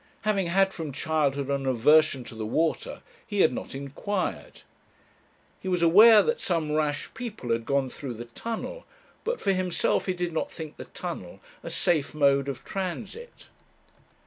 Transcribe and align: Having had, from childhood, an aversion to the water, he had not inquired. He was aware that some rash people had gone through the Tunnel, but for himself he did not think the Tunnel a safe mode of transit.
Having 0.21 0.47
had, 0.47 0.73
from 0.73 0.91
childhood, 0.91 1.49
an 1.51 1.67
aversion 1.67 2.23
to 2.23 2.33
the 2.33 2.43
water, 2.47 3.03
he 3.23 3.41
had 3.41 3.53
not 3.53 3.75
inquired. 3.75 4.61
He 5.59 5.67
was 5.67 5.83
aware 5.83 6.23
that 6.23 6.41
some 6.41 6.71
rash 6.71 7.13
people 7.13 7.51
had 7.51 7.67
gone 7.67 7.87
through 7.87 8.15
the 8.15 8.25
Tunnel, 8.25 8.87
but 9.23 9.39
for 9.39 9.51
himself 9.53 10.07
he 10.07 10.13
did 10.15 10.33
not 10.33 10.51
think 10.51 10.77
the 10.77 10.85
Tunnel 10.85 11.39
a 11.61 11.69
safe 11.69 12.15
mode 12.15 12.49
of 12.49 12.65
transit. 12.65 13.49